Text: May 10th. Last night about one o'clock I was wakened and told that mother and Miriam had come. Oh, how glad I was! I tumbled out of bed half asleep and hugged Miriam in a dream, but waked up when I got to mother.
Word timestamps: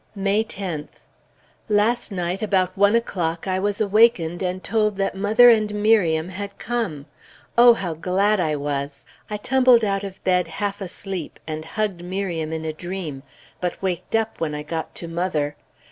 May 0.15 0.43
10th. 0.43 1.03
Last 1.69 2.11
night 2.11 2.41
about 2.41 2.75
one 2.75 2.95
o'clock 2.95 3.47
I 3.47 3.59
was 3.59 3.81
wakened 3.81 4.41
and 4.41 4.63
told 4.63 4.97
that 4.97 5.13
mother 5.13 5.49
and 5.51 5.71
Miriam 5.75 6.29
had 6.29 6.57
come. 6.57 7.05
Oh, 7.55 7.75
how 7.75 7.93
glad 7.93 8.39
I 8.39 8.55
was! 8.55 9.05
I 9.29 9.37
tumbled 9.37 9.85
out 9.85 10.03
of 10.03 10.17
bed 10.23 10.47
half 10.47 10.81
asleep 10.81 11.39
and 11.45 11.63
hugged 11.63 12.03
Miriam 12.03 12.51
in 12.51 12.65
a 12.65 12.73
dream, 12.73 13.21
but 13.59 13.79
waked 13.79 14.15
up 14.15 14.41
when 14.41 14.55
I 14.55 14.63
got 14.63 14.95
to 14.95 15.07
mother. 15.07 15.55